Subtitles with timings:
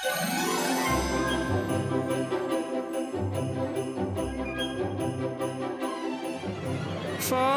[0.00, 0.08] Vor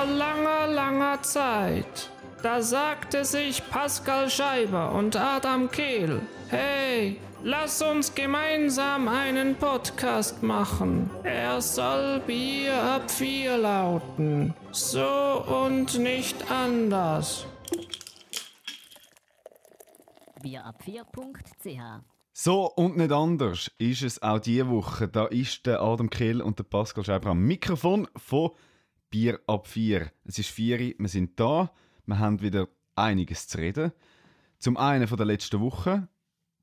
[0.06, 2.10] langer, langer Zeit,
[2.42, 11.10] da sagte sich Pascal Scheiber und Adam Kehl, hey, lass uns gemeinsam einen Podcast machen.
[11.24, 14.54] Er soll Bier ab vier lauten.
[14.74, 17.46] So und nicht anders.
[20.44, 22.13] bierab4.ch.
[22.36, 25.08] So und nicht anders ist es auch diese Woche.
[25.08, 28.50] Da ist der Adam Kehl und der Pascal Scheiber am Mikrofon von
[29.12, 30.12] Bier ab 4.
[30.26, 31.72] Es ist 4 Uhr, wir sind da.
[32.08, 33.92] Wir haben wieder einiges zu reden.
[34.58, 36.08] Zum einen von der letzten Woche,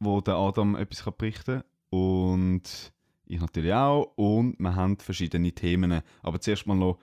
[0.00, 1.64] wo der Adam etwas berichten kann.
[1.90, 2.92] Und
[3.26, 4.12] ich natürlich auch.
[4.16, 6.02] Und wir haben verschiedene Themen.
[6.22, 6.98] Aber zuerst mal noch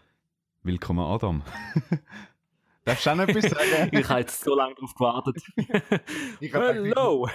[0.64, 1.42] Willkommen, Adam.
[2.88, 3.90] Darfst du auch noch etwas sagen?
[3.92, 5.36] ich habe jetzt so lange darauf gewartet.
[6.40, 7.28] Ich Hello!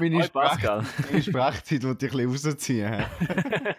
[0.00, 0.24] Meine.
[0.24, 3.04] Sprech, meine Sprechzeit wollte ich ein bisschen rausziehen.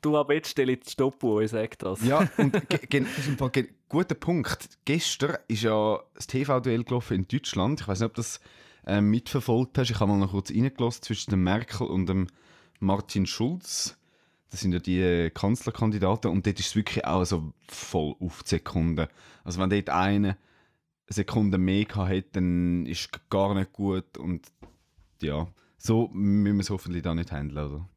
[0.00, 2.04] Du ab jetzt stelle ich die Stoppuhr, ich sage das.
[2.04, 2.54] Ja, und
[3.88, 4.68] guter Punkt.
[4.84, 7.80] Gestern ist ja das TV-Duell gelaufen in Deutschland.
[7.80, 8.38] Ich weiß nicht, ob du das
[8.86, 9.90] äh, mitverfolgt hast.
[9.90, 12.26] Ich habe mal noch kurz reingelassen zwischen dem Merkel und dem
[12.80, 13.96] Martin Schulz.
[14.54, 18.44] Das sind ja die äh, Kanzlerkandidaten und dort ist es wirklich auch so voll auf
[18.44, 19.08] die Sekunde.
[19.42, 20.36] Also wenn dort eine
[21.08, 24.46] Sekunde mehr gehabt hat, dann ist es gar nicht gut und
[25.20, 27.88] ja, so müssen wir es hoffentlich da nicht handeln, oder?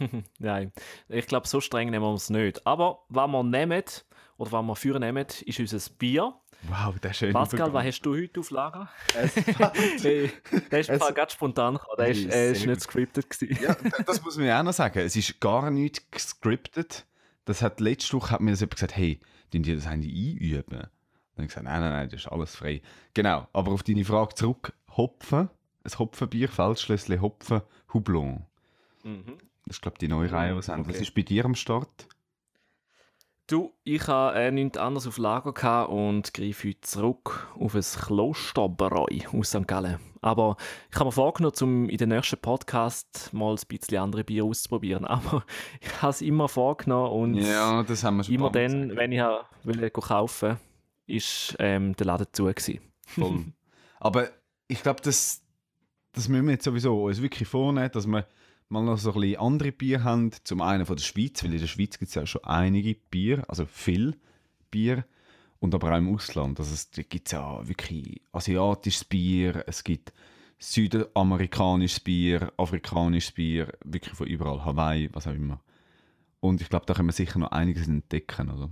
[0.40, 0.72] Nein,
[1.08, 2.66] ich glaube, so streng nehmen wir es nicht.
[2.66, 3.84] Aber was wir nehmen,
[4.38, 6.34] oder was wir für nehmen, ist unser Bier.
[6.68, 7.32] Wow, der ist schön.
[7.32, 8.88] Pascal, was hast du heute auf Lager?
[10.02, 10.30] hey,
[10.70, 11.96] der ist Es- ganz spontan gekommen.
[11.98, 13.58] Der ist, äh, ist nicht scripted gewesen.
[13.62, 15.00] Ja, das muss man ja auch noch sagen.
[15.00, 17.04] Es ist gar nicht gescriptet.
[17.44, 20.64] Das hat letzte Woche hat mir das jemand gesagt, hey, tun die das eigentlich einüben?
[20.70, 20.88] Dann
[21.36, 22.80] habe ich gesagt, nein, nein, nein, das ist alles frei.
[23.14, 25.48] Genau, aber auf deine Frage zurück, Hopfen,
[25.84, 28.44] ein Hopfenbier, Feldschlössli Hopfen, Houblon.
[29.02, 29.38] Mhm.
[29.66, 30.86] Das ist, glaube ich, die neue Reihe, sie haben.
[30.86, 31.02] Was Okay.
[31.02, 32.06] ist bei dir am Start?
[33.48, 37.82] Du, ich habe äh, nichts anderes auf Lager gehabt und greife heute zurück auf ein
[37.82, 39.66] Klosterbräu aus St.
[39.66, 39.98] Gallen.
[40.20, 40.56] Aber
[40.90, 45.04] ich habe mir vorgenommen, um in den nächsten Podcast mal ein bisschen andere Bier auszuprobieren.
[45.06, 45.44] Aber
[45.80, 49.22] ich habe es immer vorgenommen und Ja, das haben wir schon immer dann, wenn ich
[49.64, 50.58] will kaufen
[51.06, 52.80] ist ähm, der Laden zu gewesen.
[53.06, 53.44] Voll.
[54.00, 54.30] Aber
[54.68, 55.42] ich glaube, das,
[56.12, 58.26] das müssen wir jetzt sowieso uns wirklich vornehmen, dass wir
[58.72, 60.30] mal noch so ein bisschen andere Bier haben.
[60.44, 63.44] Zum einen von der Schweiz, weil in der Schweiz gibt es ja schon einige Bier,
[63.48, 64.16] also viel
[64.70, 65.04] Bier.
[65.60, 66.58] Und aber auch im Ausland.
[66.58, 70.12] Also es gibt ja wirklich asiatisches Bier, es gibt
[70.58, 75.60] südamerikanisches Bier, afrikanisches Bier, wirklich von überall, Hawaii, was auch immer.
[76.40, 78.70] Und ich glaube, da können wir sicher noch einiges entdecken, oder?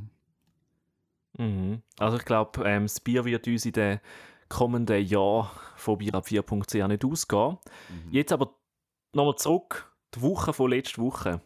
[1.39, 1.83] Mhm.
[1.99, 4.01] Also ich glaube, ähm, das Bier wird uns in den
[4.49, 7.59] kommenden Jahren von bierab4.ch nicht ausgehen.
[8.11, 8.53] Jetzt aber
[9.13, 11.41] nochmal zurück, die Woche von letzter Woche.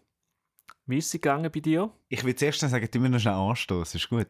[0.86, 1.90] Wie ist sie gegangen bei dir?
[2.08, 4.28] Ich will zuerst sagen, du musst noch schnell anstoßen, ist gut.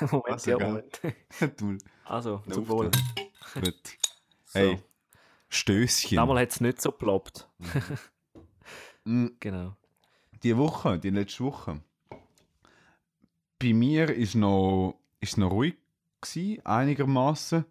[0.12, 0.58] Moment, Also, ja?
[0.58, 1.00] Moment.
[2.04, 2.90] Also, zum Wohl.
[3.54, 3.74] Gut.
[4.52, 4.78] Hey,
[5.50, 6.16] Stößchen.
[6.16, 7.46] Damals hat es nicht so geploppt.
[9.04, 9.76] Mm, Genau.
[10.42, 11.82] Die Woche, die letzte Woche.
[13.58, 15.74] Bei mir ist noch, ist noch ruhig
[16.22, 17.64] gsi, einigermaßen.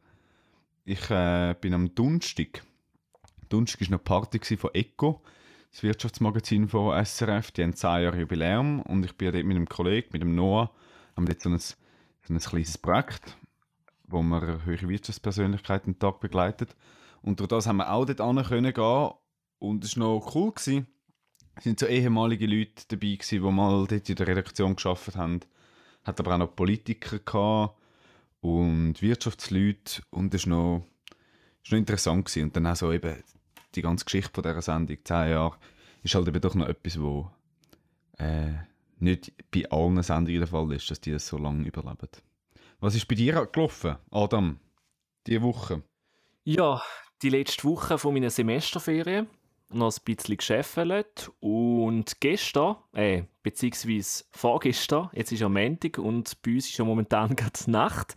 [0.84, 2.64] Ich äh, bin am Donnerstag.
[3.50, 5.22] Donnerstag war noch Party von Eco,
[5.75, 7.52] das Wirtschaftsmagazin von SRF.
[7.52, 10.72] Die haben 10 Jahre Jubiläum und ich bin dort mit einem Kollegen, mit dem Noah,
[11.18, 11.75] haben dort so ein, so
[12.30, 13.36] ein kleines Projekt,
[14.08, 16.78] wo wir höhere Wirtschaftspersönlichkeiten den Tag begleitet.
[17.22, 19.12] Und durch das haben wir auch dort hin gehen
[19.59, 20.53] und es war noch cool.
[20.53, 20.88] Gewesen.
[21.56, 25.41] Es sind so ehemalige Leute dabei gewesen, die mal dort in der Redaktion geschafft haben.
[26.06, 27.78] Hat aber auch noch Politiker gehabt
[28.40, 30.88] und Wirtschaftsleute und das war noch,
[31.69, 32.44] noch interessant gewesen.
[32.44, 33.22] Und dann auch so eben
[33.75, 35.58] die ganze Geschichte von dieser Sendung, 10 Jahre,
[36.03, 37.30] ist halt eben doch noch etwas, wo
[38.18, 38.53] äh,
[39.00, 42.09] nicht bei allen Sendungen der Fall ist, dass die das so lange überleben.
[42.80, 44.59] Was ist bei dir gelaufen, Adam,
[45.25, 45.84] diese Woche?
[46.44, 46.81] Ja,
[47.22, 49.28] die letzte Woche von meiner Semesterferien
[49.72, 56.52] noch ein bisschen geschäffelt und gestern, äh, beziehungsweise vorgestern, jetzt ist ja Montag und bei
[56.53, 58.16] uns ist ja momentan gerade Nacht,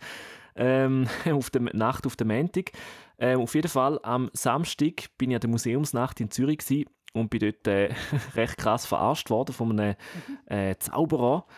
[0.55, 2.71] ähm, auf der Nacht auf der Montag.
[3.19, 7.29] Ähm, auf jeden Fall am Samstag bin ich an der Museumsnacht in Zürich gewesen und
[7.29, 7.93] bin dort äh,
[8.35, 9.95] recht krass verarscht worden von einem
[10.45, 11.45] äh, Zauberer.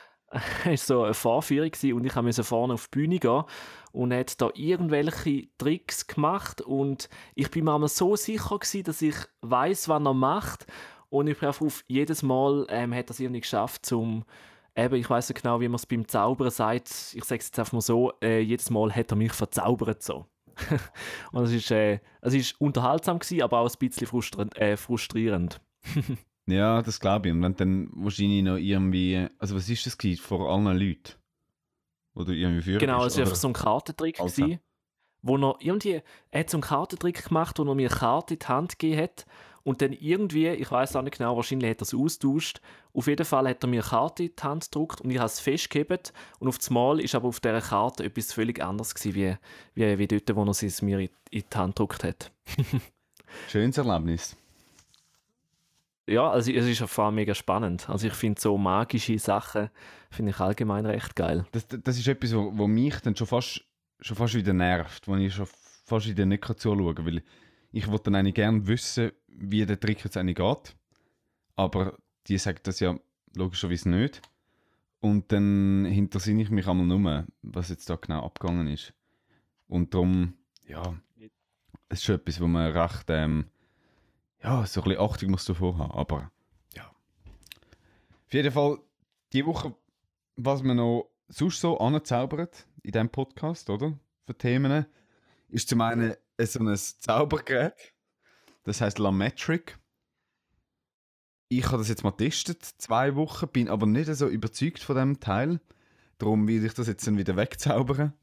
[0.64, 3.44] Es war so eine Vorführung und ich musste vorne auf die Bühne gehen
[3.92, 9.16] und hat da irgendwelche Tricks gemacht und ich bin mir so sicher gewesen, dass ich
[9.42, 10.68] weiß, was er macht
[11.10, 14.24] und ich bin auf jedes Mal ähm, hat er es irgendwie geschafft, zum
[14.74, 17.60] eben, ich weiß nicht genau, wie man es beim Zaubern sagt, ich sage es jetzt
[17.60, 20.31] einfach mal so, äh, jedes Mal hat er mich verzaubert so.
[21.32, 24.58] Und es ist, äh, es ist unterhaltsam gewesen, aber auch ein bisschen frustrierend.
[24.58, 25.62] Äh, frustrierend.
[26.48, 27.34] ja, das glaube ich.
[27.34, 31.14] Und wenn dann wahrscheinlich noch irgendwie, also was ist das gewesen, vor allen Leuten?
[32.14, 34.44] Oder irgendwie führen Genau, es war einfach so ein Kartentrick, Also.
[34.44, 34.60] gewesen,
[35.22, 36.02] wo er irgendwie,
[36.32, 39.02] er hat so einen Kartentrick gemacht, wo er mir eine Karte in die Hand gegeben
[39.04, 39.26] hat
[39.64, 42.62] und dann irgendwie, ich weiß auch nicht genau, wahrscheinlich hat er es austauscht.
[42.94, 45.28] Auf jeden Fall hat er mir eine Karte in die Hand gedruckt und ich habe
[45.28, 49.16] es festgehebt und auf das Mal ist aber auf dieser Karte etwas völlig anderes gewesen,
[49.16, 49.36] wie,
[49.76, 52.32] wie, wie dort, wo er es mir in, in die Hand gedruckt hat.
[53.50, 54.36] Schönes Erlebnis.
[56.08, 57.90] Ja, also es ist auf jeden Fall mega spannend.
[57.90, 59.70] Also ich finde so magische Sachen
[60.10, 61.46] finde ich allgemein recht geil.
[61.52, 63.64] Das, das ist etwas, wo, wo mich dann schon fast,
[64.02, 65.48] schon fast wieder nervt, wo ich schon
[65.86, 67.24] fast wieder nicht zuschauen kann, weil
[67.72, 70.76] ich wollte dann eigentlich gerne wissen, wie der Trick jetzt eigentlich geht,
[71.56, 71.98] aber
[72.28, 73.00] die sagt das ja
[73.36, 74.22] logischerweise nicht.
[75.00, 78.94] Und dann hintersinne ich mich einmal nur, was jetzt da genau abgegangen ist.
[79.68, 80.36] Und darum,
[80.68, 80.96] ja,
[81.90, 83.46] es ist schon etwas, wo man recht, ähm,
[84.44, 86.32] ja, so ein bisschen Achtung muss davor haben, aber
[86.76, 86.84] ja.
[86.88, 88.80] Auf jeden Fall,
[89.34, 89.76] die Woche,
[90.36, 93.98] was man noch sonst so anzaubert in diesem Podcast, oder?
[94.26, 94.86] Für Themen,
[95.50, 97.94] ist zum einen so ein Zaubergerät,
[98.64, 99.78] das heißt Lametric.
[101.50, 105.20] Ich habe das jetzt mal getestet, zwei Wochen, bin aber nicht so überzeugt von dem
[105.20, 105.60] Teil.
[106.18, 108.14] Darum will ich das jetzt dann wieder wegzaubern.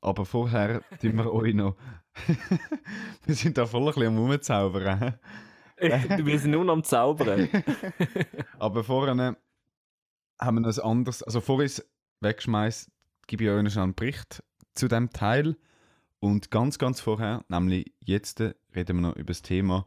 [0.00, 1.76] Aber vorher tun wir euch noch.
[3.24, 5.18] wir sind da voll ein bisschen am Rumzaubern.
[5.78, 7.48] Wir sind nur am Zaubern.
[8.58, 9.36] Aber vorher
[10.38, 11.22] haben wir noch ein anderes.
[11.22, 11.88] Also, ich es
[12.20, 12.90] wegschmeiße,
[13.26, 14.42] gebe ich euch noch einen Bericht
[14.74, 15.56] zu dem Teil.
[16.26, 19.86] Und ganz, ganz vorher, nämlich jetzt, reden wir noch über das Thema,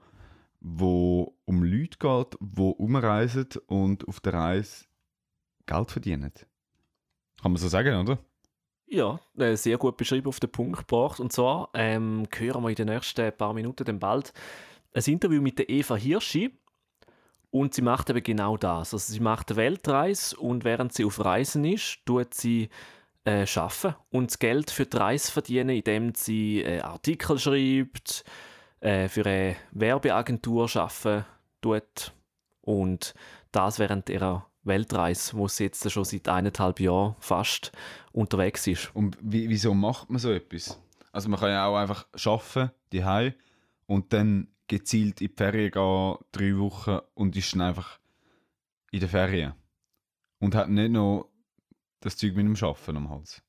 [0.61, 4.85] wo um Leute geht, die umreisen und auf der Reise
[5.65, 6.31] Geld verdienen.
[7.41, 8.19] Kann man so sagen, oder?
[8.87, 11.19] Ja, äh, sehr gut beschrieben, auf den Punkt gebracht.
[11.19, 14.31] Und zwar ähm, hören wir in den nächsten paar Minuten dann bald
[14.93, 16.57] ein Interview mit der Eva Hirschi.
[17.51, 18.93] Und sie macht eben genau das.
[18.93, 22.69] Also sie macht eine Weltreise und während sie auf Reisen ist, tut sie
[23.25, 28.23] äh, arbeiten und das Geld für die Reise verdienen, indem sie äh, Artikel schreibt,
[28.79, 31.25] äh, für eine Werbeagentur arbeiten
[31.61, 32.13] tut
[32.61, 33.13] und
[33.51, 37.71] das während ihrer Weltreise, wo sie jetzt schon seit eineinhalb Jahren fast
[38.11, 38.93] unterwegs ist.
[38.95, 40.79] Und wie, wieso macht man so etwas?
[41.11, 43.33] Also man kann ja auch einfach arbeiten, die
[43.87, 47.99] und dann gezielt in die Ferien gehen, drei Wochen und ist dann einfach
[48.91, 49.53] in der Ferien.
[50.39, 51.29] Und hat nicht noch
[52.01, 53.41] das Zeug mit dem Schaffen am Hals.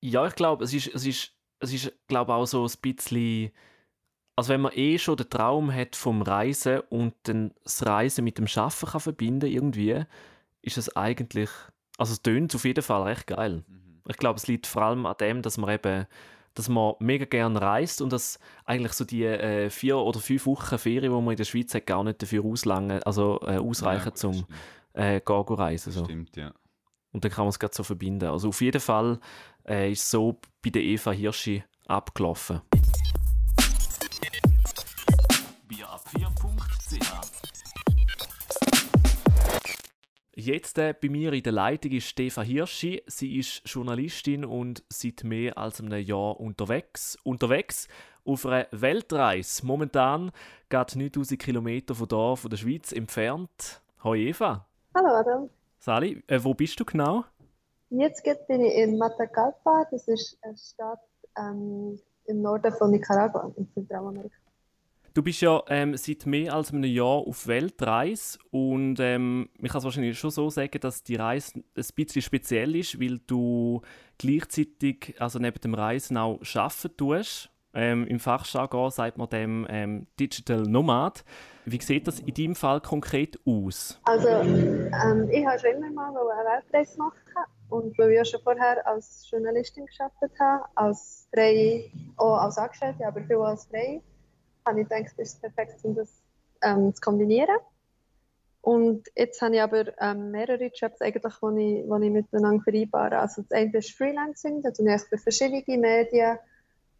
[0.00, 3.50] Ja, ich glaube, es ist, es ist, es ist glaube auch so ein bisschen,
[4.36, 8.38] also wenn man eh schon den Traum hat vom Reisen und dann das Reisen mit
[8.38, 10.04] dem Schaffen kann verbinden irgendwie,
[10.62, 11.50] ist es eigentlich,
[11.98, 13.64] also es tönt auf jeden Fall recht geil.
[13.66, 14.02] Mhm.
[14.08, 16.06] Ich glaube, es liegt vor allem an dem, dass man eben
[16.56, 20.78] dass man mega gerne reist und dass eigentlich so die äh, vier oder fünf Wochen
[20.78, 24.14] Ferien, die man in der Schweiz hat, gar nicht dafür auslangen, also äh, ausreichen, ja,
[24.14, 24.46] zum
[24.94, 25.92] äh, gehen, reisen.
[25.92, 26.04] So.
[26.04, 26.52] Stimmt, ja.
[27.12, 28.28] Und dann kann man es gerade so verbinden.
[28.28, 29.18] Also auf jeden Fall
[29.66, 32.60] äh, ist so bei der Eva Hirschi abgelaufen.
[40.38, 43.02] Jetzt äh, bei mir in der Leitung ist Stefan Hirschi.
[43.06, 47.16] Sie ist Journalistin und seit mehr als einem Jahr unterwegs.
[47.24, 47.88] Unterwegs
[48.24, 49.64] auf einer Weltreise.
[49.64, 50.30] Momentan
[50.68, 53.80] geht 9000 Kilometer von hier, von der Schweiz entfernt.
[54.04, 54.66] Hallo Eva.
[54.94, 55.50] Hallo Adam.
[55.86, 57.24] Sali, äh, wo bist du genau?
[57.90, 59.86] Jetzt bin ich in Matagalpa.
[59.92, 60.98] Das ist eine Stadt
[61.38, 64.34] ähm, im Norden von Nicaragua in Zentralamerika.
[65.14, 69.78] Du bist ja ähm, seit mehr als einem Jahr auf Weltreise und ähm, ich kann
[69.78, 73.80] es wahrscheinlich schon so sagen, dass die Reise ein bisschen speziell ist, weil du
[74.18, 77.48] gleichzeitig, also neben dem Reisen auch arbeiten tust.
[77.76, 81.24] Ähm, Im Fachjargon sagt man dem ähm, Digital Nomad.
[81.66, 84.00] Wie sieht das in deinem Fall konkret aus?
[84.04, 87.18] Also ähm, ich habe schon immer mal eine Weltreise machen
[87.68, 93.20] und weil ich schon vorher als Journalistin gearbeitet habe, als Freie, auch als Angestellte, aber
[93.22, 94.00] viel als Freie
[94.64, 96.22] habe ich gedacht, das ist perfekt, um das
[96.62, 97.58] ähm, zu kombinieren.
[98.62, 103.18] Und jetzt habe ich aber ähm, mehrere Jobs, eigentlich, die ich, ich miteinander vereinbare.
[103.18, 106.38] Also das eine ist Freelancing, da tue ich für verschiedene Medien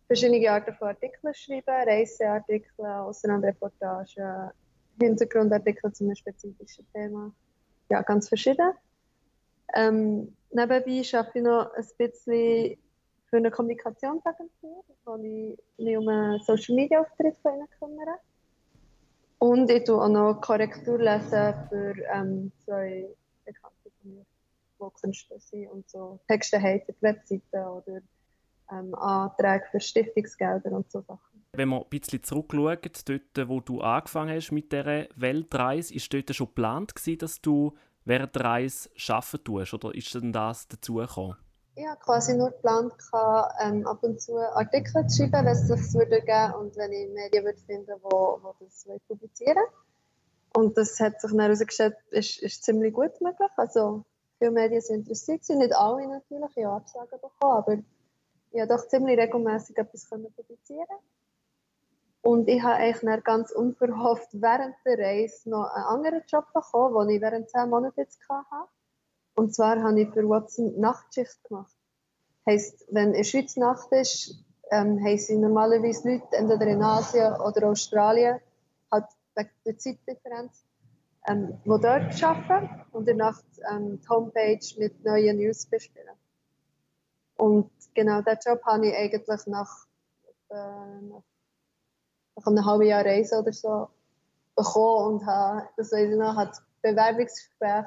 [0.07, 4.51] verschiedene Arten von Artikeln schreiben, Reiseartikel, Auslandreportagen,
[5.01, 7.33] Hintergrundartikel zu einem spezifischen Thema.
[7.89, 8.73] Ja, ganz verschieden.
[9.75, 12.79] Ähm, nebenbei arbeite ich noch ein bisschen
[13.29, 18.19] für eine Kommunikationsagentur, wo ich mich um einen Social Media Auftritt von ihnen kümmere.
[19.39, 23.07] Und ich tue auch noch Korrektur lesen für ähm, zwei
[23.45, 24.25] Bekannte von mir,
[24.81, 28.01] die Künstler sind und so Texte haben für die Webseiten oder
[28.73, 31.43] ähm, Anträge für Stiftungsgelder und so Sachen.
[31.53, 36.35] Wenn man ein bisschen zurückschaut, dort, wo du angefangen hast mit dieser Weltreise, ist dort
[36.35, 37.73] schon geplant gewesen, dass du
[38.05, 41.37] während der Reise arbeiten tust, oder ist denn das dazugekommen?
[41.75, 42.95] Ich habe quasi nur geplant,
[43.63, 47.13] ähm, ab und zu Artikel zu schreiben, wenn es sich würde geben und wenn ich
[47.13, 49.65] Medien würde finden, wo, wo das publizieren
[50.55, 53.51] Und das hat sich dann herausgestellt, ist, ist ziemlich gut möglich.
[53.59, 54.05] Also
[54.39, 57.77] viele Medien sind interessiert, sind nicht alle natürlich, ich habe Absagen bekommen, aber
[58.61, 60.99] habe doch ziemlich regelmäßig etwas publizieren
[62.27, 67.17] und ich habe eigentlich ganz unverhofft während der Reise noch einen anderen Job bekommen, den
[67.17, 68.69] ich während zehn Monaten jetzt hatte.
[69.37, 71.73] Und zwar habe ich für Watson Nachtschicht gemacht.
[72.45, 77.33] Heißt, wenn in der Schweiz Nacht ist, ähm, haben sie normalerweise Leute entweder in Asien
[77.41, 78.41] oder Australien,
[78.91, 79.05] halt
[79.37, 80.65] wegen der Zeitdifferenz,
[81.29, 86.17] ähm, die dort arbeiten und in der Nacht ähm, die Homepage mit neuen News bespielen.
[87.37, 89.87] Und genau diesen Job habe ich eigentlich nach,
[90.51, 93.89] äh, nach, einem halben Jahr Reise oder so
[94.55, 97.87] bekommen und habe, das weiß ich noch, hat Bewerbungsgespräch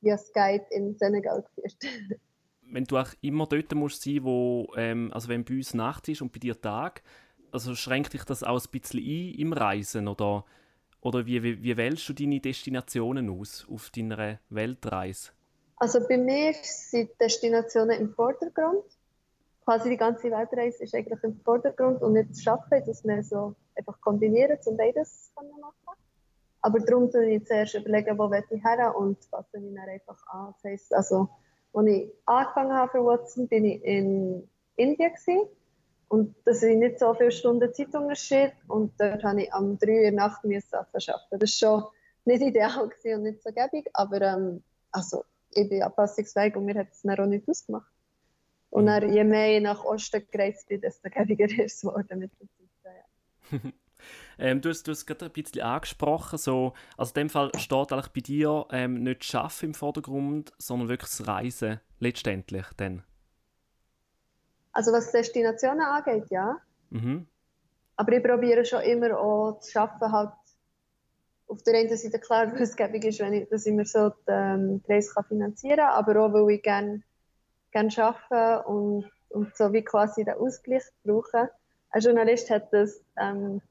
[0.00, 1.76] via Skype in Senegal geführt.
[2.70, 6.22] wenn du auch immer dort musst sein, wo, ähm, also wenn bei uns Nacht ist
[6.22, 7.02] und bei dir Tag,
[7.50, 10.44] also schränkt dich das auch ein bisschen ein im Reisen oder,
[11.00, 15.30] oder wie, wie, wie wählst du deine Destinationen aus auf deiner Weltreise?
[15.80, 18.84] Also bei mir sind Destinationen im Vordergrund.
[19.64, 23.54] Quasi die ganze Weltreise ist eigentlich im Vordergrund und nicht das Arbeiten, dass wir so
[23.76, 26.00] einfach kombinieren, um beides zu machen.
[26.62, 30.54] Aber darum überlege ich zuerst überlegen, wo ich her und fasse ich dann einfach an.
[30.54, 31.28] Das heisst, also,
[31.72, 35.48] als ich angefangen habe für Watson, bin ich in Indien gewesen.
[36.08, 38.52] Und das sind nicht so viele Stunden Zeitunterschied.
[38.66, 40.88] Und dort habe ich am 3 Uhr der Nacht arbeiten.
[40.90, 41.84] Das war schon
[42.24, 43.88] nicht ideal und nicht so gäbig.
[43.92, 45.22] Aber ähm, also,
[45.62, 47.90] ich bin anpassungsfähig und mir hat es dann auch nicht ausgemacht.
[48.70, 52.30] Und dann, je mehr ich nach Osten gereist bin, desto gäbiger ist es geworden mit
[52.38, 53.04] der Zeit.
[53.50, 53.70] Ja.
[54.38, 57.92] ähm, du hast, du hast gerade ein bisschen angesprochen, so, also in dem Fall steht
[57.92, 63.02] eigentlich bei dir ähm, nicht das Arbeiten im Vordergrund, sondern wirklich das Reisen letztendlich dann.
[64.72, 66.60] Also was Destinationen angeht, ja.
[66.90, 67.26] Mhm.
[67.96, 70.30] Aber ich probiere schon immer auch zu arbeiten, halt
[71.48, 74.10] auf der einen Seite klar, weil es gäbig ist, wenn ich, dass ich mir so
[74.10, 77.02] die, ähm, die Reise kann finanzieren kann, aber auch, weil ich gerne
[77.72, 81.50] gern arbeite und, und so wie quasi den Ausgleich brauche.
[81.90, 83.62] Ein Journalist hat das ähm,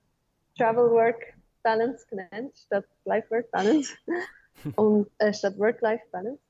[0.58, 3.94] Travel-Work-Balance genannt, statt Life-Work-Balance
[4.76, 6.42] und äh, statt Work-Life-Balance.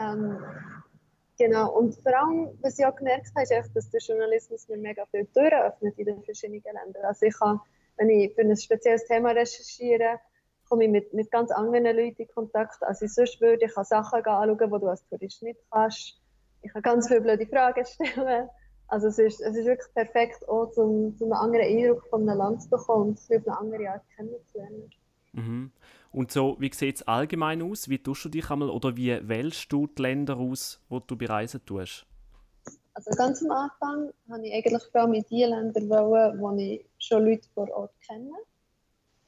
[0.00, 0.38] Ähm,
[1.38, 4.78] genau, und vor allem, was ich auch gemerkt habe, ist echt, dass der Journalismus mir
[4.78, 7.04] mega viel Türen öffnet in den verschiedenen Ländern.
[7.04, 7.60] Also ich kann,
[7.98, 10.20] wenn ich für ein spezielles Thema recherchiere,
[10.68, 13.66] komme ich mit, mit ganz anderen Leuten in Kontakt, als ich sonst würde.
[13.66, 16.20] Ich kann Sachen anschauen, die du als Tourist nicht kannst.
[16.62, 18.48] Ich kann ganz viele blöde Fragen stellen.
[18.88, 22.38] Also es ist, es ist wirklich perfekt, auch zum, zum einen anderen Eindruck von einem
[22.38, 24.90] Land zu bekommen und es eine andere Art kennenzulernen.
[25.32, 25.72] Mhm.
[26.10, 27.88] Und so, wie sieht es allgemein aus?
[27.90, 31.64] Wie tust du dich einmal oder wie wählst du die Länder aus, die du bereisen
[31.66, 32.06] tust?
[32.94, 36.84] Also ganz am Anfang habe ich eigentlich vor allem in die Länder wollen, wo ich
[36.98, 38.32] schon Leute vor Ort kenne.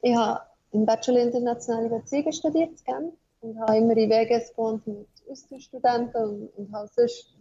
[0.01, 0.41] Ich habe
[0.71, 3.11] im Bachelor Internationale Beziehungen studiert in
[3.41, 7.35] und habe immer in Vegas gewohnt mit Austauschstudenten und, und habe sonst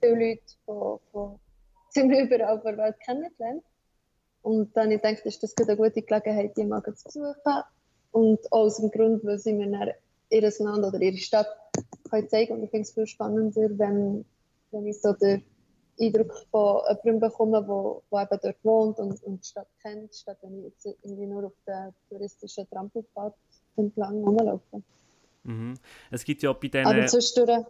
[0.00, 1.38] viele Leute von, von
[1.90, 3.62] ziemlich überall auf der Welt kennengelernt.
[4.42, 7.62] Und dann ich gedacht, ist das eine gute Gelegenheit, die mal zu besuchen.
[8.10, 9.94] Und auch aus dem Grund, weil sie mir dann
[10.30, 11.46] ihr Land oder ihre Stadt
[12.10, 14.24] können zeigen Und ich finde es viel spannender, wenn,
[14.70, 15.44] wenn ich so den
[16.00, 20.38] Eindruck von jemandem bekomme, wo, wo eben dort wohnt und, und die Stadt kennt, statt
[20.42, 23.34] wenn ich jetzt irgendwie nur auf der touristischen Trampelfahrt
[23.76, 24.82] entlang rumlaufe.
[25.44, 25.74] Mhm.
[26.10, 26.86] Es gibt ja bei denen...
[26.86, 27.66] Aber zwischendurch...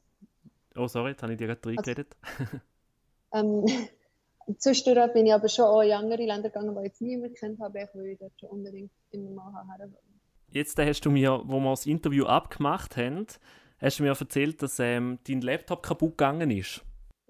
[0.76, 2.16] Oh, sorry, jetzt habe ich dir gerade reingeredet.
[3.30, 3.88] Also, ähm,
[4.58, 7.60] Zwischendurch bin ich aber schon auch in andere Länder gegangen, die ich jetzt niemand kennt
[7.60, 9.88] habe, ich dort schon unbedingt immer mal her
[10.48, 13.26] Jetzt hast du mir, wo wir das Interview abgemacht haben,
[13.78, 16.82] hast du mir erzählt, dass ähm, dein Laptop kaputt gegangen ist.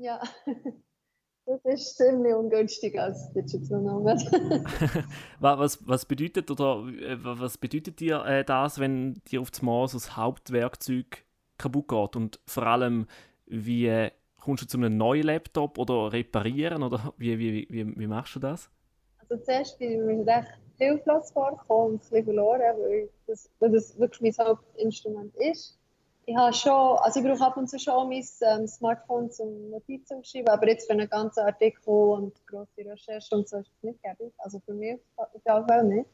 [0.02, 0.20] Ja,
[1.46, 4.20] das ist ziemlich ungünstig als Digital Nomad.
[5.38, 9.86] was, was bedeutet oder äh, was bedeutet dir äh, das, wenn dir auf das Mal
[9.86, 11.24] so das Hauptwerkzeug
[11.56, 13.06] kaputt geht und vor allem
[13.46, 14.08] wie
[14.40, 18.40] kommst du zu einem neuen Laptop oder reparieren oder wie, wie, wie, wie machst du
[18.40, 18.70] das?
[19.18, 23.70] Also zuerst bin ich mir recht hilflos vorgekommen und ein bisschen verloren, weil das, weil
[23.70, 25.78] das wirklich mein Hauptinstrument ist.
[26.24, 30.24] Ich habe schon, also ich brauche ab und zu schon mein ähm, Smartphone zum Notizen
[30.24, 34.02] schreiben, aber jetzt für einen ganzen Artikel und grosse Recherche und so ist es nicht
[34.02, 34.32] gäbig.
[34.38, 36.08] Also für mich auf jeden Fall nicht.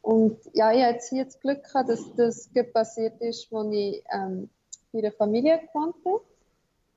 [0.00, 4.02] Und ja, ich habe jetzt hier das Glück gehabt, dass das passiert ist, als ich
[4.10, 4.48] ähm,
[4.92, 6.14] bei einer Familie gewohnt bin.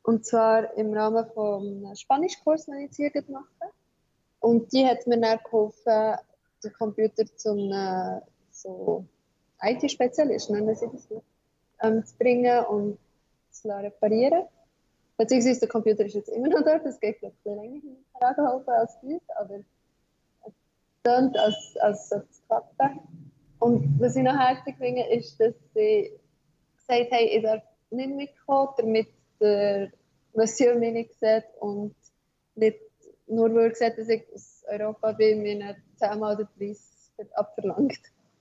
[0.03, 3.45] Und zwar im Rahmen vom Spanischkurs, den ich jetzt mache.
[4.39, 6.15] Und die hat mir dann geholfen,
[6.63, 8.21] den Computer zum äh,
[8.51, 9.05] so
[9.61, 11.07] IT-Spezialist, nennen sie das,
[11.81, 12.97] ähm, zu bringen und
[13.51, 14.43] zu reparieren.
[15.17, 17.81] Beziehungsweise der Computer ist jetzt immer noch dort, es geht glaube ich ein länger
[18.13, 20.53] herangeholfen als dies, aber es
[21.03, 22.99] tönt, als, als sollte es klappen.
[23.59, 26.11] Und was ich noch herzig finde, ist, dass sie
[26.75, 29.07] gesagt haben, ich darf nicht mitkommen, damit
[29.39, 29.91] der
[30.33, 31.95] Monsieur mich nicht sieht und
[32.55, 32.79] nicht
[33.27, 37.99] nur weil er sieht, dass ich aus Europa bin, mir nicht zehnmal den Preis abverlangt.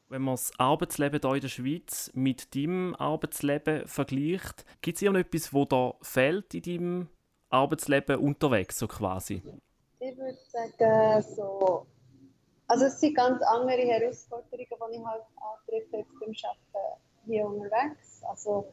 [0.09, 5.53] Wenn man das Arbeitsleben hier in der Schweiz mit deinem Arbeitsleben vergleicht, gibt es irgendetwas,
[5.53, 7.09] wo da fehlt in deinem
[7.51, 9.43] Arbeitsleben unterwegs, so quasi?
[9.99, 11.87] Ich würde sagen, so.
[12.69, 18.23] Also es sind ganz andere Herausforderungen, die ich halt antreffe beim Arbeiten hier unterwegs.
[18.29, 18.73] Also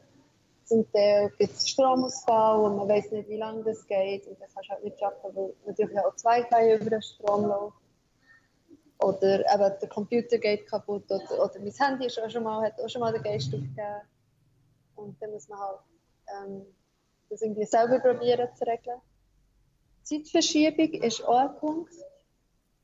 [0.65, 4.27] zum Teil gibt es Stromausfall und man weiß nicht, wie lange das geht.
[4.27, 7.45] Und dann kannst du halt nicht arbeiten, weil natürlich auch zwei Teile über den Strom
[7.45, 7.82] läuft.
[9.03, 12.79] Oder eben der Computer geht kaputt oder, oder mein Handy ist auch schon mal, hat
[12.79, 14.01] auch schon mal den Geist aufgegeben.
[14.95, 15.79] Und dann muss man halt
[16.27, 16.65] ähm,
[17.29, 19.01] das irgendwie selber probieren zu regeln.
[20.03, 21.93] Zeitverschiebung ist auch ein Punkt.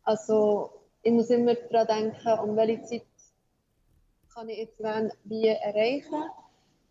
[0.03, 0.71] Also
[1.03, 3.05] ich muss immer daran denken, um welche Zeit
[4.33, 6.23] kann ich jetzt wann wie erreichen.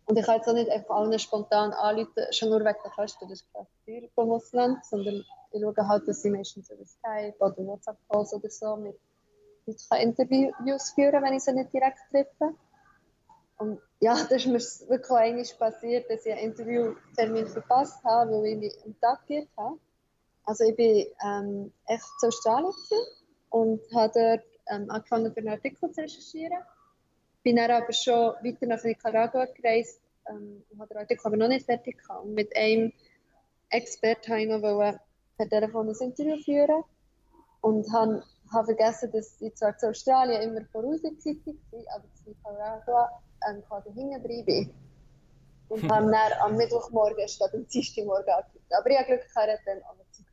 [0.05, 3.29] Und ich kann jetzt auch nicht einfach allen spontan anrufen, schon nur wegen der Kosten,
[3.29, 7.35] das ist klar teuer vom Ausland, sondern ich schaue halt, dass ich meistens über Skype
[7.39, 8.99] oder WhatsApp-Calls oder so mit
[9.91, 12.55] Leuten Interviews führen kann, wenn ich sie nicht direkt treffe.
[13.57, 18.45] Und ja, das ist mir wirklich einmal passiert, dass ich einen Interviewtermin verpasst habe, weil
[18.45, 19.77] ich mich am Tag geirrt habe.
[20.45, 22.73] Also ich war ähm, echt zu Australien
[23.49, 26.57] und habe dort ähm, angefangen, für einen Artikel zu recherchieren.
[27.43, 31.47] Bin dann aber schon weiter nach Nicaragua gereist ähm, und habe den Artikel aber noch
[31.47, 32.23] nicht fertig gehabt.
[32.23, 32.91] Und mit einem
[33.69, 34.99] Experten wollte ich noch
[35.37, 36.83] per Telefon ein Interview führen
[37.61, 43.21] und habe habe vergessen, dass ich zwar zu Australien immer voraussichtlich war, aber zu Nicaragua
[43.49, 44.73] ähm, quasi hinten drin bin.
[45.69, 48.73] Und habe dann am Mittwochmorgen statt am Dienstagmorgen angerufen.
[48.77, 50.25] Aber ich habe Glück gehabt, dann an der Zeit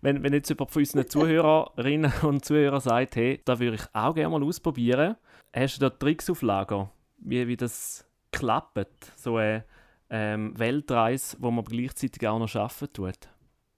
[0.00, 4.14] wenn, wenn jetzt jemand von unseren Zuhörerinnen und Zuhörern sagt, hey, da würde ich auch
[4.14, 5.16] gerne mal ausprobieren,
[5.52, 9.64] hast du da Tricks auf Lager, wie, wie das klappt, so eine
[10.10, 13.18] ähm, Weltreise, wo man gleichzeitig auch noch arbeiten tut?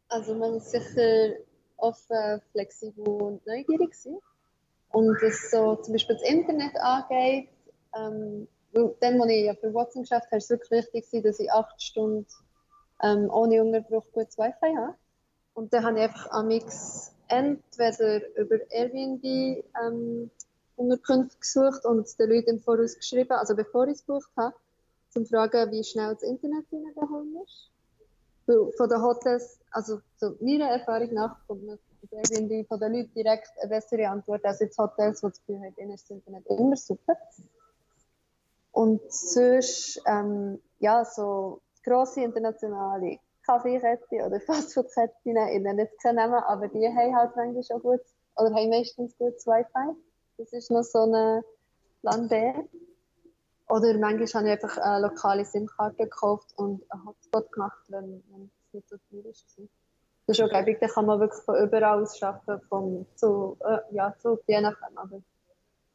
[0.09, 1.35] Also man muss sicher
[1.81, 4.19] offen, flexibel und neugierig sein.
[4.91, 7.49] Und was so zum Beispiel das Internet angeht,
[7.97, 11.51] ähm, dann, als ich ja für Watson geschafft habe, war es wirklich wichtig, dass ich
[11.51, 12.27] acht Stunden
[13.03, 14.95] ähm, ohne Unterbruch gutes Wi-Fi habe.
[15.55, 20.31] Und dann habe ich einfach am Mix entweder über Airbnb ähm,
[20.77, 24.55] Unterkünfte gesucht und den Leuten im Voraus geschrieben, also bevor ich es gebucht habe,
[25.11, 27.70] zum fragen, wie schnell das Internet reingekommen ist.
[28.51, 31.79] Weil von den Hotels, also so meiner Erfahrung nach, kommt man
[32.11, 35.75] Airbnb von den Leuten direkt eine bessere Antwort als jetzt Hotels, die das Gefühl haben,
[35.77, 37.17] ihnen ist das Internet immer super.
[38.73, 46.43] Und sonst, ähm, ja, so grosse internationale Kaffeekette oder Fastfood-Ketten, ich nenne jetzt keinen Namen,
[46.43, 48.01] aber die haben halt manchmal schon gut,
[48.37, 49.95] oder haben meistens gutes Wi-Fi.
[50.39, 51.43] Das ist noch so ein
[52.01, 52.53] Plan B.
[53.71, 58.51] Oder manchmal habe ich einfach eine lokale SIM-Karte gekauft und einen Hotspot gemacht, wenn, wenn
[58.67, 59.61] es nicht so teuer ist.
[60.27, 63.79] Das ist auch gäbig, da kann man wirklich von überall aus arbeiten, vom zu, äh,
[63.93, 65.23] ja, zu, je nachdem, aber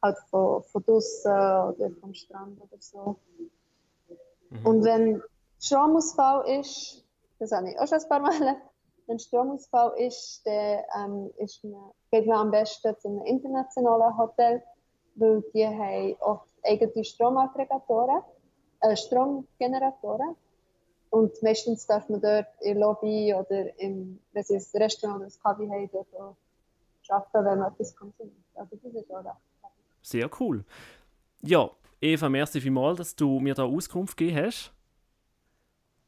[0.02, 3.16] halt von, von draußen oder vom Strand oder so.
[4.50, 4.66] Mhm.
[4.66, 5.22] Und wenn
[5.60, 7.04] Stromausfall ist,
[7.38, 8.56] das habe ich auch schon ein paar Mal
[9.06, 14.62] wenn Stromausfall ist, dann ähm, ist man, geht man am besten zu einem internationalen Hotel,
[15.14, 18.22] weil die haben oft eigene Stromaggregatoren,
[18.80, 20.36] äh, Stromgeneratoren.
[21.10, 25.26] Und meistens darf man dort in der Lobby oder im, wenn sie ein Restaurant oder
[25.26, 26.36] ein Kaffee haben, dort auch
[27.08, 28.36] arbeiten, wenn man etwas konsumiert.
[28.54, 29.36] Also das ist auch recht
[30.02, 30.64] Sehr cool.
[31.42, 34.72] Ja, Eva, merci vielmals, dass du mir da Auskunft gegeben hast.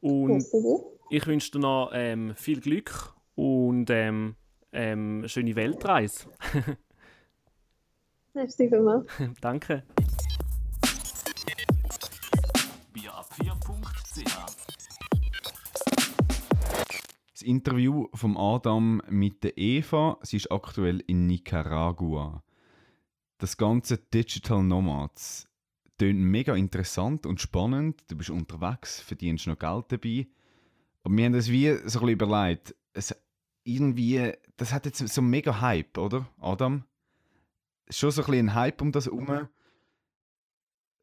[0.01, 0.45] Und
[1.11, 4.37] ich wünsche dir noch ähm, viel Glück und ähm,
[4.73, 6.29] ähm, schöne Weltreise.
[8.35, 9.07] Merci vielmals.
[9.41, 9.83] Danke.
[17.39, 22.43] Das Interview von Adam mit der Eva, sie ist aktuell in Nicaragua.
[23.39, 25.47] Das ganze Digital Nomads
[25.99, 28.03] klingt mega interessant und spannend.
[28.09, 30.27] Du bist unterwegs, verdienst noch Geld dabei.
[31.05, 32.75] Aber wir haben das wie so ein überlegt.
[32.93, 33.15] Es
[33.63, 36.83] irgendwie, das hat jetzt so mega Hype, oder, Adam?
[37.89, 39.47] Schon so ein ein Hype um das herum.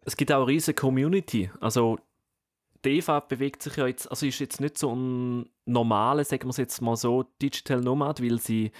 [0.01, 1.49] Es gibt auch eine riesige Community.
[1.61, 1.97] Also
[2.85, 6.51] die Eva bewegt sich ja jetzt, also ist jetzt nicht so ein normaler, sagen wir
[6.51, 8.71] es jetzt mal so, Digital Nomad, weil sie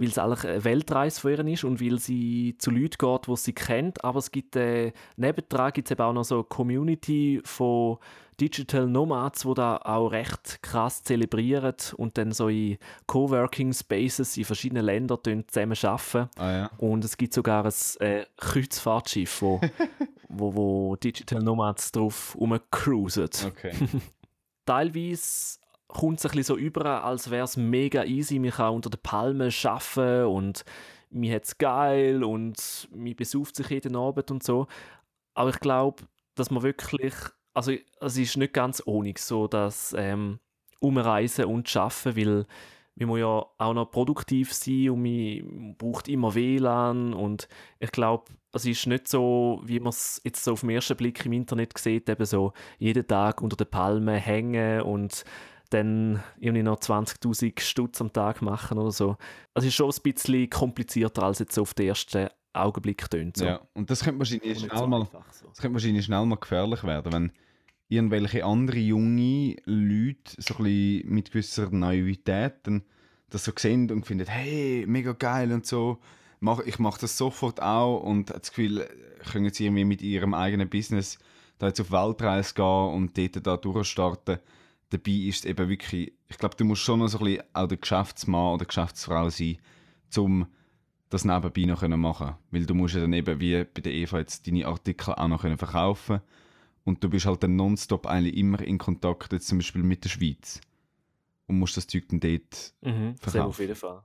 [0.00, 3.36] weil es eigentlich eine Weltreise von ihr ist und weil sie zu Leuten geht, die
[3.36, 4.02] sie kennt.
[4.02, 7.98] Aber es gibt äh, nebendran gibt es eben auch noch so eine Community von
[8.40, 14.46] Digital Nomads, die da auch recht krass zelebrieren und dann so in Coworking Spaces in
[14.46, 16.30] verschiedenen Ländern zusammen arbeiten.
[16.38, 16.70] Ah, ja.
[16.78, 19.60] Und es gibt sogar ein äh, Kreuzfahrtschiff, wo,
[20.30, 23.28] wo, wo Digital Nomads drauf rumcruisen.
[23.48, 23.72] Okay.
[24.64, 25.59] Teilweise
[25.92, 28.38] kommt es ein bisschen so über, als wäre es mega easy.
[28.38, 30.64] Man kann unter den Palmen arbeiten und
[31.10, 34.66] mir hat es geil und mir besauft sich jeden Abend und so.
[35.34, 37.14] Aber ich glaube, dass man wirklich,
[37.54, 40.38] also es ist nicht ganz ohne so, dass ähm,
[40.80, 42.46] umreisen und arbeiten, weil
[42.96, 47.48] man muss ja auch noch produktiv sein und man braucht immer WLAN und
[47.78, 51.24] ich glaube, es ist nicht so, wie man es jetzt so auf den ersten Blick
[51.24, 55.24] im Internet sieht, eben so jeden Tag unter den Palmen hängen und
[55.70, 59.16] dann irgendwie noch 20'000 Stutz am Tag machen oder so.
[59.54, 63.36] Also ist schon ein bisschen komplizierter, als jetzt so auf den ersten Augenblick tönt.
[63.36, 63.44] So.
[63.44, 65.48] Ja, und das könnte wahrscheinlich schnell so mal, so.
[65.48, 67.32] das könnte wahrscheinlich schnell mal gefährlich werden, wenn
[67.88, 72.82] irgendwelche andere junge Leute so ein bisschen mit gewisser Naivität dann
[73.28, 75.98] das so sehen und finden, hey, mega geil und so,
[76.40, 78.88] mach, ich mache das sofort auch und das Gefühl,
[79.30, 81.18] können sie irgendwie mit ihrem eigenen Business
[81.58, 84.38] da jetzt auf Weltreise gehen und dort da durchstarten.
[84.90, 87.68] Dabei ist es eben wirklich, ich glaube, du musst schon noch so ein bisschen auch
[87.68, 89.58] der Geschäftsmann oder Geschäftsfrau sein,
[90.16, 90.46] um
[91.10, 94.18] das nebenbei noch können machen Weil du musst ja dann eben, wie bei der Eva,
[94.18, 96.20] jetzt deine Artikel auch noch können verkaufen
[96.84, 100.08] und du bist halt dann nonstop eigentlich immer in Kontakt, jetzt zum Beispiel mit der
[100.08, 100.60] Schweiz.
[101.46, 103.48] Und musst das Zeug dann dort Mhm, sehr verkaufen.
[103.48, 104.04] auf jeden Fall.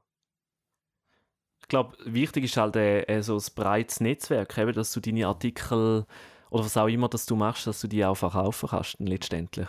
[1.62, 5.28] Ich glaube, wichtig ist halt äh, äh, so ein breites Netzwerk, eben, dass du deine
[5.28, 6.06] Artikel
[6.50, 9.67] oder was auch immer, dass du machst, dass du die auch verkaufen kannst, letztendlich.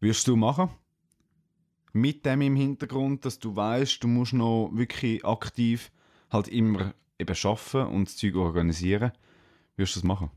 [0.00, 0.70] Wirst du machen?
[1.92, 5.90] Mit dem im Hintergrund, dass du weißt, du musst noch wirklich aktiv
[6.30, 9.12] halt immer eben arbeiten und das Zeug organisieren.
[9.76, 10.30] Wirst du das machen?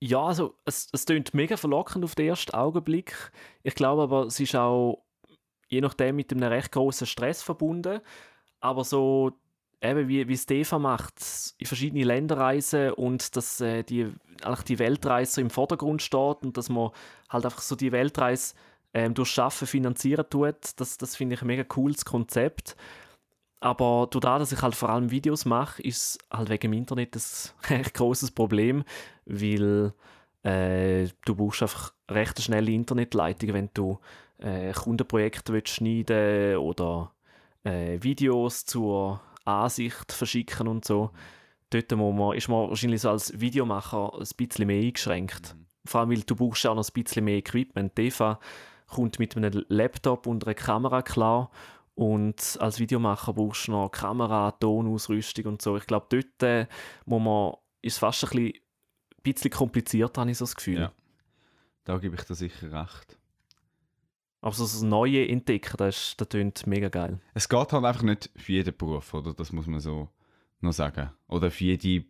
[0.00, 3.32] Ja, also es, es klingt mega verlockend auf den ersten Augenblick.
[3.62, 5.04] Ich glaube aber, es ist auch
[5.68, 8.00] je nachdem mit einem recht großen Stress verbunden.
[8.60, 9.32] Aber so
[9.84, 11.14] eben wie, wie Stefan macht,
[11.58, 16.56] in verschiedene Länder reisen und dass äh, die, eigentlich die Weltreise im Vordergrund steht und
[16.56, 16.90] dass man
[17.28, 18.54] halt einfach so die Weltreise
[18.94, 22.76] ähm, durch Schaffen finanzieren tut, das, das finde ich ein mega cooles Konzept.
[23.60, 27.16] Aber dadurch, dass ich halt vor allem Videos mache, ist halt wegen dem Internet
[27.68, 28.84] ein recht großes Problem,
[29.26, 29.92] weil
[30.42, 33.98] äh, du brauchst einfach recht schnelle Internetleitung, wenn du
[34.38, 37.12] äh, Kundenprojekte willst schneiden oder
[37.64, 41.10] äh, Videos zur Ansicht verschicken und so.
[41.70, 45.56] Dort muss man, ist man wahrscheinlich so als Videomacher ein bisschen mehr eingeschränkt.
[45.84, 47.96] Vor allem, weil du brauchst ja auch noch ein bisschen mehr Equipment.
[47.98, 48.38] Die Eva
[48.86, 51.50] kommt mit einem Laptop und einer Kamera klar
[51.94, 55.76] und als Videomacher brauchst du noch Kamera, Tonausrüstung und so.
[55.76, 56.66] Ich glaube, dort äh,
[57.06, 58.52] muss man, ist es fast ein bisschen,
[59.22, 60.80] bisschen komplizierter, habe ich so das Gefühl.
[60.80, 60.92] Ja.
[61.84, 63.18] Da gebe ich dir sicher recht.
[64.44, 67.18] Aber so das Neue entdecken, das, ist- das klingt mega geil.
[67.32, 69.32] Es geht halt einfach nicht für jeden Beruf, oder?
[69.32, 70.10] Das muss man so
[70.60, 71.10] noch sagen.
[71.28, 72.04] Oder für jede,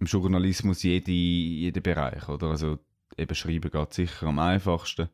[0.00, 2.48] im Journalismus jede, jeden Bereich, oder?
[2.48, 2.80] Also
[3.16, 5.10] eben schreiben geht sicher am einfachsten.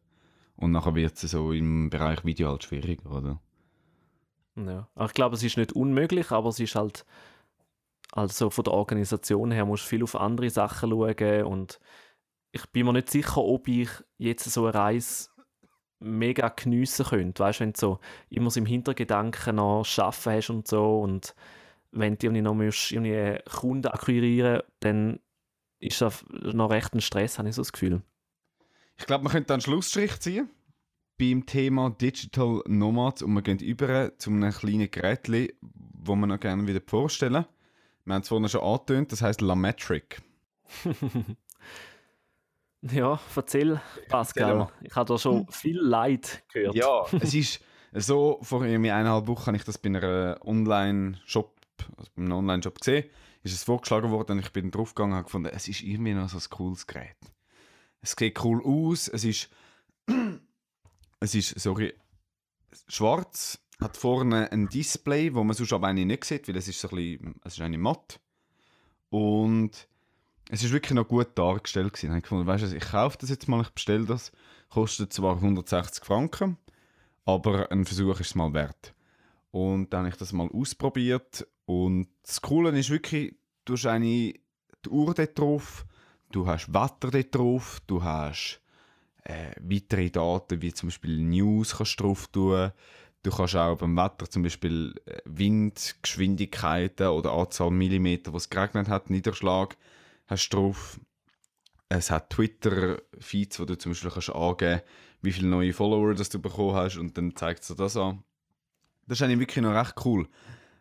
[0.57, 3.39] Und nachher wird es so im Bereich Video halt schwieriger, oder?
[4.57, 4.89] Ja.
[5.05, 7.05] Ich glaube, es ist nicht unmöglich, aber es ist halt,
[8.13, 11.79] also von der Organisation her musst du viel auf andere Sachen schauen und
[12.53, 15.29] ich bin mir nicht sicher, ob ich jetzt so eine Reise
[15.99, 17.43] mega geniessen könnte.
[17.43, 21.35] Weißt du, wenn du so immer so im Hintergedanken noch Arbeiten hast und so und
[21.93, 25.21] wenn du noch musst, irgendwie Kunden akquirieren dann
[25.79, 28.03] ist das noch recht ein Stress, habe ich so das Gefühl.
[28.99, 30.49] Ich glaube, man könnte einen Schlussstrich ziehen
[31.19, 35.29] beim Thema Digital Nomads und wir gehen über zu einem kleinen Gerät,
[35.63, 37.47] wo wir noch gerne wieder vorstellen.
[38.05, 40.23] Wir haben es vorhin schon angetönt, das heißt Lametric.
[42.93, 44.69] Ja, erzähl, Pascal.
[44.83, 46.75] Ich habe da schon viel Leid gehört.
[46.75, 47.61] Ja, es ist
[47.93, 51.61] so, vor irgendwie eineinhalb Wochen habe ich das bei einer Online-Shop,
[51.97, 53.05] also bei einem Online-Shop gesehen,
[53.43, 56.15] ist es vorgeschlagen worden und ich bin drauf gegangen und habe gefunden, es ist irgendwie
[56.15, 57.17] noch so ein cooles Gerät.
[58.03, 59.51] Es sieht cool aus, es ist,
[61.21, 61.95] es ist, sorry,
[62.89, 66.81] schwarz, hat vorne ein Display, wo man sonst aber eigentlich nicht sieht, weil es ist
[66.81, 68.21] so ein bisschen, es ist eine matt.
[69.11, 69.89] Und
[70.49, 72.11] es ist wirklich noch gut dargestellt gewesen.
[72.11, 74.33] Habe ich gefunden, weißt du, ich kaufe das jetzt mal, ich bestelle das.
[74.69, 76.57] Kostet zwar 160 Franken,
[77.25, 78.95] aber ein Versuch ist es mal wert.
[79.51, 84.35] Und dann habe ich das mal ausprobiert und das Coole ist wirklich, du hast eine
[84.85, 85.87] die Uhr dort drauf,
[86.31, 88.61] du hast Wetter dort drauf, du hast
[89.25, 92.73] äh, weitere Daten, wie zum Beispiel News kannst du drauf tun.
[93.23, 98.89] Du kannst auch beim Wetter zum Beispiel äh, Windgeschwindigkeiten oder Anzahl Millimeter, was es geregnet
[98.89, 99.77] hat, Niederschlag,
[100.27, 101.01] hast du drauf.
[101.89, 104.83] Es hat Twitter-Feeds, wo du zum Beispiel kannst angeben
[105.23, 108.23] wie viele neue Follower das du bekommen hast und dann zeigt es dir das an.
[109.07, 110.29] Das ist eigentlich wirklich noch recht cool.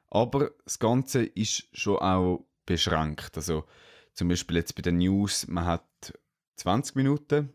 [0.10, 3.36] Aber das Ganze ist schon auch beschränkt.
[3.38, 3.66] Also
[4.14, 6.14] zum Beispiel jetzt bei den News, man hat
[6.58, 7.50] 20 Minuten,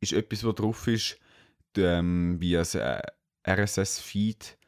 [0.00, 1.18] ist etwas, was drauf ist,
[1.76, 3.02] ähm, ein äh,
[3.46, 4.58] RSS-Feed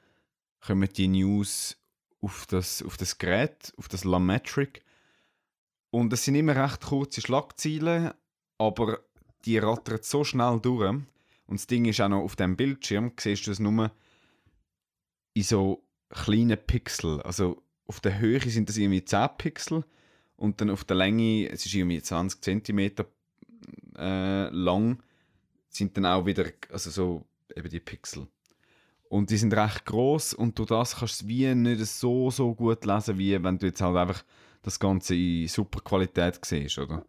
[0.61, 1.77] kommen die News
[2.21, 4.83] auf das, auf das Gerät, auf das Lametric.
[5.91, 8.13] Und es sind immer recht kurze Schlagzeilen,
[8.59, 9.01] aber
[9.45, 10.91] die rattern so schnell durch.
[11.47, 13.91] Und das Ding ist auch noch auf dem Bildschirm, siehst du es nur
[15.33, 17.23] in so kleinen Pixel.
[17.23, 19.85] Also auf der Höhe sind das irgendwie 10 Pixel
[20.37, 22.79] und dann auf der Länge, es ist irgendwie 20 cm
[23.97, 25.03] äh, lang,
[25.69, 27.25] sind dann auch wieder, also so
[27.57, 28.27] eben die Pixel.
[29.09, 32.55] Und die sind recht groß und durch das kannst du es wie nicht so, so
[32.55, 34.23] gut lesen, wie wenn du jetzt halt einfach
[34.63, 37.05] das Ganze in super Qualität siehst, oder?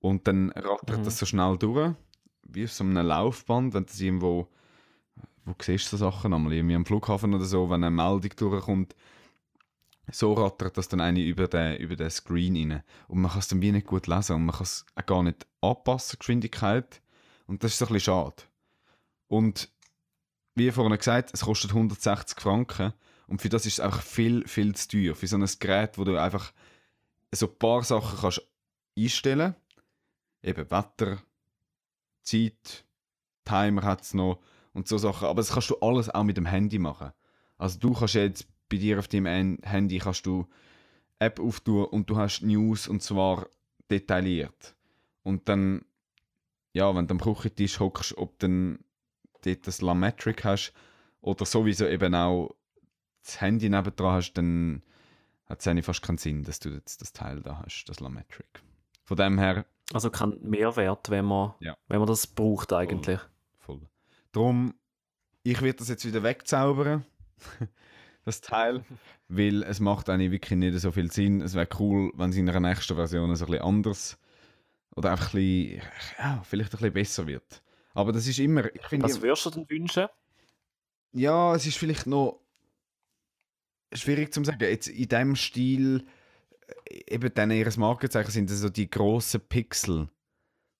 [0.00, 1.04] Und dann rattert mhm.
[1.04, 1.94] das so schnell durch,
[2.42, 4.48] wie auf so einem Laufband, wenn das irgendwo,
[5.44, 8.94] wo siehst du so Sachen einmal, irgendwie am Flughafen oder so, wenn eine Meldung durchkommt,
[10.12, 12.82] so rattert das dann eine über den, über den Screen rein.
[13.08, 15.22] Und man kann es dann wie nicht gut lesen und man kann es auch gar
[15.22, 17.00] nicht anpassen, Geschwindigkeit.
[17.46, 18.42] Und das ist so ein bisschen schade.
[19.28, 19.70] Und
[20.54, 22.92] wie vorhin gesagt, es kostet 160 Franken.
[23.26, 25.14] Und für das ist es einfach viel, viel zu teuer.
[25.14, 26.52] Für so ein Gerät, wo du einfach
[27.32, 28.42] so ein paar Sachen kannst
[28.98, 29.54] einstellen
[30.42, 31.18] Eben Wetter,
[32.22, 32.86] Zeit,
[33.44, 34.40] Timer hat es noch
[34.72, 35.28] und so Sachen.
[35.28, 37.12] Aber das kannst du alles auch mit dem Handy machen.
[37.58, 40.46] Also du kannst jetzt bei dir auf deinem Handy kannst du
[41.18, 43.48] App auftun und du hast News und zwar
[43.90, 44.74] detailliert.
[45.22, 45.84] Und dann,
[46.72, 48.78] ja, wenn du am Küchentisch hockst, ob du dann
[49.44, 50.72] dort das Lametric hast
[51.20, 52.54] oder sowieso eben auch
[53.22, 54.82] das Handy nebendran hast, dann
[55.50, 58.62] hat es eigentlich fast keinen Sinn, dass du jetzt das Teil da hast, das Lametric.
[59.04, 59.66] Von dem her.
[59.92, 61.76] Also kein Mehrwert, wenn man, ja.
[61.88, 63.18] wenn man das braucht eigentlich.
[63.58, 63.78] Voll.
[63.78, 63.88] Voll.
[64.32, 64.74] Darum,
[65.42, 67.04] ich werde das jetzt wieder wegzaubern,
[68.24, 68.84] das Teil,
[69.28, 71.40] weil es macht eigentlich wirklich nicht so viel Sinn.
[71.40, 74.18] Es wäre cool, wenn es in einer nächsten Version so ein bisschen anders
[74.94, 75.82] oder einfach ein bisschen,
[76.18, 77.62] ja, vielleicht ein bisschen besser wird.
[77.94, 78.72] Aber das ist immer.
[78.72, 80.06] Ich find, Was würdest du denn wünschen?
[81.12, 82.40] Ja, es ist vielleicht noch
[83.92, 84.58] schwierig zu sagen.
[84.60, 86.06] Jetzt in diesem Stil,
[86.88, 90.08] äh, eben dann ihres Markenzeichen sind so die grossen Pixel.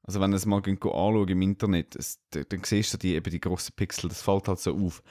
[0.03, 3.41] Also wenn du es mal anschauen im Internet, es, dann siehst du die, eben die
[3.41, 5.03] grossen Pixel, das fällt halt so auf.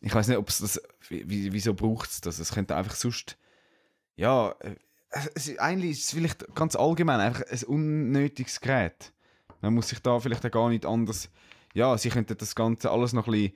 [0.00, 2.38] Ich weiß nicht, ob es das, wieso braucht es das?
[2.38, 3.36] Es könnte einfach sonst,
[4.14, 4.76] ja, äh,
[5.34, 9.12] es, eigentlich ist es vielleicht ganz allgemein einfach ein unnötiges Gerät.
[9.62, 11.30] Man muss sich da vielleicht auch gar nicht anders.
[11.74, 13.52] Ja, sie könnten das Ganze alles noch ein bisschen,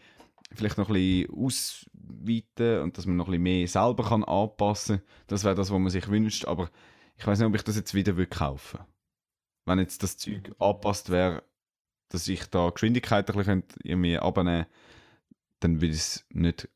[0.53, 4.99] vielleicht noch ein bisschen ausweiten und dass man noch ein bisschen mehr selber kann anpassen
[4.99, 5.07] kann.
[5.29, 6.45] Das wäre das, was man sich wünscht.
[6.47, 6.71] Aber
[7.17, 8.87] ich weiß nicht, ob ich das jetzt wieder kaufen würde.
[9.67, 11.45] Wenn jetzt das Zeug angepasst wäre,
[12.09, 14.67] dass ich da Geschwindigkeit ein bisschen irgendwie abnehmen
[15.61, 16.69] dann würde ich es nicht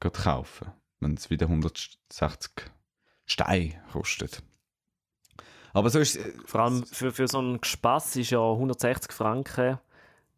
[0.00, 2.70] kaufen, wenn es wieder 160
[3.26, 4.42] Steine kostet.
[5.72, 9.78] Aber so ist äh, Vor allem für, für so einen Spaß ist ja 160 Franken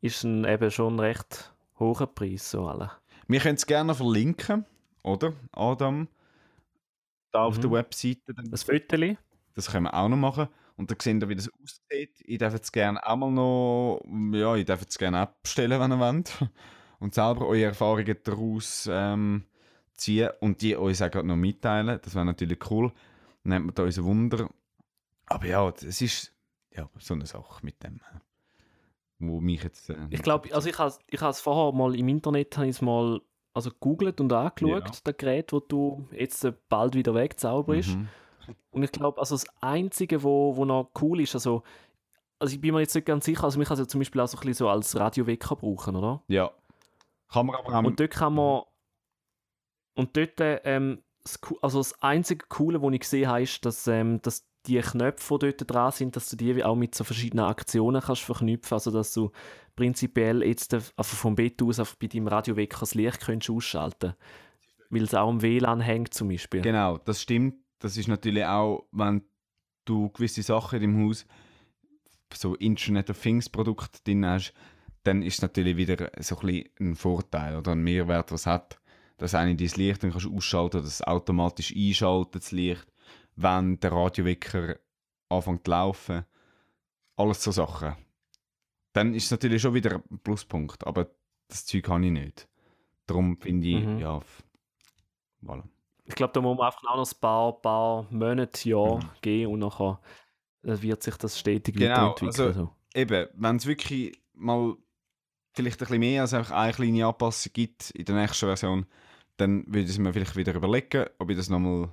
[0.00, 2.50] ist ein eben schon recht hoher Preis.
[2.50, 2.90] So alle.
[3.28, 4.64] Wir können es gerne verlinken,
[5.02, 5.32] oder?
[5.52, 6.08] Adam,
[7.30, 7.74] da auf der mhm.
[7.74, 8.34] Webseite.
[8.50, 8.96] Das Foto.
[9.54, 10.48] Das können wir auch noch machen.
[10.76, 12.22] Und dann sehen wir, wie das aussieht.
[12.24, 14.00] Ich darf jetzt gerne auch mal noch,
[14.32, 16.48] ja, ich darf jetzt gerne abstellen, wenn ihr wollt.
[16.98, 19.44] Und selber eure Erfahrungen daraus ähm,
[19.94, 21.98] ziehen und die euch auch noch mitteilen.
[22.02, 22.92] Das wäre natürlich cool.
[23.42, 24.48] Dann nennt man da unser Wunder
[25.32, 26.32] aber ja, es ist
[26.72, 28.00] ja, so eine Sache mit dem,
[29.28, 29.90] wo mich jetzt...
[29.90, 33.20] Äh, ich glaube, also ich habe ich es vorher mal im Internet mal
[33.54, 34.80] also gegoogelt und angeschaut, ja.
[34.80, 37.96] das Gerät, das du jetzt bald wieder wegzauberst.
[37.96, 38.08] Mhm.
[38.70, 41.62] Und ich glaube, also das Einzige, wo, wo noch cool ist, also,
[42.38, 44.20] also ich bin mir jetzt nicht ganz sicher, also mich kann es ja zum Beispiel
[44.20, 46.22] auch so ein bisschen so als Radiowecker brauchen, oder?
[46.28, 46.50] Ja.
[47.28, 47.85] Kann man aber auch...
[47.85, 48.62] Und dort kann man...
[49.94, 54.20] Und dort, ähm, das, also das einzige Coole, was ich gesehen habe, ist, dass, ähm,
[54.22, 58.01] dass die Knöpfe, die dort dran sind, dass du die auch mit so verschiedenen Aktionen
[58.01, 59.31] kannst verknüpfen also dass du
[59.75, 64.14] prinzipiell jetzt einfach vom Bett aus auf bei deinem Radiowecker das Licht könntest ausschalten
[64.92, 66.61] weil es auch am WLAN hängt zum Beispiel.
[66.61, 67.55] Genau, das stimmt.
[67.79, 69.22] Das ist natürlich auch, wenn
[69.87, 71.27] du gewisse Sachen im Haus,
[72.35, 74.53] so Internet of Things Produkt drin hast,
[75.03, 78.79] dann ist es natürlich wieder so ein, bisschen ein Vorteil oder ein Mehrwert, was hat.
[79.16, 82.91] Dass eine dein Licht dann kannst du ausschalten, dass es automatisch einschaltet, das Licht
[83.36, 84.78] wenn der Radiowecker
[85.28, 86.24] anfängt zu laufen.
[87.16, 87.96] Alles so Sachen.
[88.94, 91.08] dann ist es natürlich schon wieder ein Pluspunkt, aber
[91.48, 92.46] das Zeug habe ich nicht.
[93.06, 93.98] Darum finde ich, Mhm.
[93.98, 94.20] ja,
[95.42, 95.62] voilà.
[96.04, 99.10] Ich glaube, da muss man einfach auch noch ein paar, paar Monate, Jahr Mhm.
[99.22, 99.98] geben und nachher
[100.64, 102.46] äh, wird sich das stetig Genau, weiterentwickeln.
[102.48, 102.70] also- so.
[102.94, 104.76] Eben, wenn es wirklich mal
[105.54, 108.86] vielleicht ein bisschen mehr als einfach eine kleine Anpassung gibt in der nächsten Version,
[109.38, 111.88] dann würde ich mir vielleicht wieder überlegen, ob ich das nochmal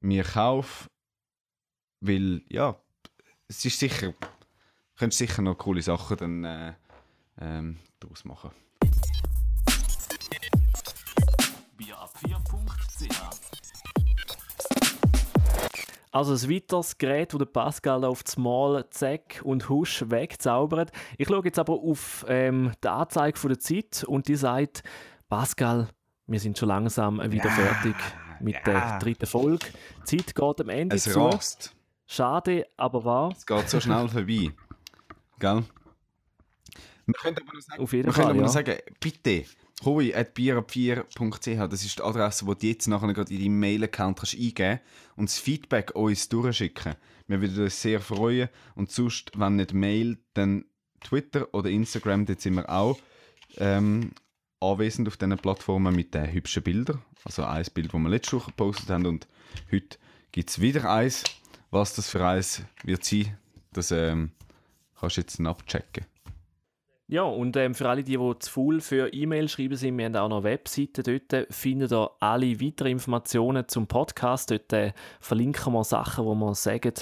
[0.00, 0.88] mir kaufe.
[2.00, 2.76] Weil, ja,
[3.48, 4.14] es ist sicher,
[4.96, 6.74] könntest sicher noch coole Sachen dann äh,
[7.40, 8.50] ähm, daraus machen.
[16.10, 20.90] Also ein weiteres Gerät, das Pascal auf das Mal zack und husch wegzaubert.
[21.16, 24.82] Ich schaue jetzt aber auf ähm, die Anzeige von der Zeit und die sagt,
[25.28, 25.88] Pascal,
[26.26, 27.94] wir sind schon langsam wieder Ja, fertig
[28.40, 28.98] mit der ja.
[28.98, 29.66] dritten Folge.
[30.10, 31.20] Die Zeit geht am Ende Es zu.
[31.20, 31.74] rast.
[32.06, 33.34] Schade, aber wahr.
[33.36, 34.50] Es geht so schnell vorbei.
[35.38, 35.64] Gell?
[37.06, 38.42] Wir können aber noch sagen, Auf jeden wir können Fall, aber ja.
[38.42, 39.44] noch sagen bitte,
[39.84, 44.18] hoi at bierab4.ch, das ist die Adresse, wo du jetzt nachher gerade in deinen Mail-Account
[44.18, 44.80] kannst eingeben
[45.16, 46.96] und das Feedback uns durchschicken.
[47.26, 50.64] Wir würden uns sehr freuen und sonst, wenn nicht Mail, dann
[51.00, 52.98] Twitter oder Instagram, dort sind wir auch
[53.56, 54.12] ähm,
[54.60, 57.02] anwesend auf diesen Plattformen mit den hübschen Bildern.
[57.24, 59.26] Also ein Bild, das wir letzte Woche gepostet haben und
[59.72, 59.98] heute
[60.32, 61.24] gibt es wieder eins.
[61.70, 63.36] Was das für eins wird sein,
[63.72, 64.32] das ähm,
[64.98, 66.06] kannst du jetzt abchecken.
[67.10, 70.16] Ja, und ähm, für alle, die, die zu faul für E-Mail schreiben sind, wir haben
[70.16, 71.02] auch noch eine Webseite.
[71.02, 74.50] Dort findet ihr alle weiteren Informationen zum Podcast.
[74.50, 76.92] Dort äh, verlinken wir Sachen, die wir sagen.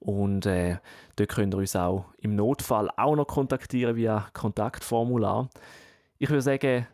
[0.00, 0.78] Und äh,
[1.14, 5.48] dort könnt ihr uns auch im Notfall auch noch kontaktieren via Kontaktformular.
[6.18, 6.88] Ich würde sagen,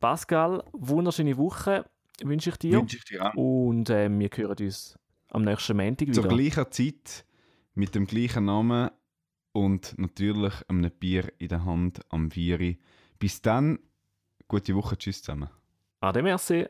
[0.00, 1.84] Pascal, wunderschöne Woche
[2.22, 2.78] wünsche ich dir.
[2.78, 3.34] Wünsche ich dir auch.
[3.34, 4.98] Und äh, wir hören uns
[5.30, 6.36] am nächsten Montag Zur wieder.
[6.36, 7.24] gleichen Zeit,
[7.74, 8.90] mit dem gleichen Namen
[9.52, 12.78] und natürlich einem Bier in der Hand am Vieri.
[13.18, 13.78] Bis dann,
[14.46, 15.50] gute Woche, tschüss zusammen.
[16.00, 16.66] Ade, merci.